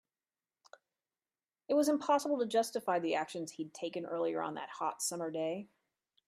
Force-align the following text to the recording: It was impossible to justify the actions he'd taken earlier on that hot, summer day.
It 1.67 1.75
was 1.75 1.87
impossible 1.87 2.39
to 2.39 2.47
justify 2.47 2.97
the 2.97 3.13
actions 3.13 3.51
he'd 3.51 3.71
taken 3.71 4.03
earlier 4.07 4.41
on 4.41 4.55
that 4.55 4.69
hot, 4.69 4.99
summer 5.03 5.29
day. 5.29 5.67